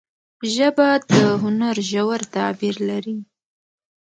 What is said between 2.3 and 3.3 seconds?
تعبیر لري